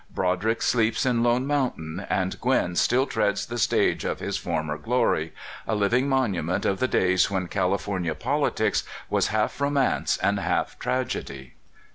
[0.09, 5.29] Broderick sleeps in Lone Mountain, and Gwin still treads the stage of his former glor}^,
[5.67, 10.79] a living monument of the days when California politics was half ro mance and half
[10.79, 11.53] tragedy.